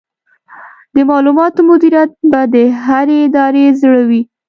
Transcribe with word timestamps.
د 0.93 0.95
معلوماتو 1.09 1.59
مدیریت 1.69 2.11
به 2.31 2.41
د 2.53 2.55
هرې 2.85 3.17
ادارې 3.27 3.65
زړه 3.81 4.01
وي. 4.09 4.21